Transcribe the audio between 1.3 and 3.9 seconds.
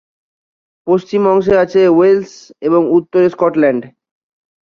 অংশে আছে ওয়েলস এবং উত্তরে স্কটল্যান্ড।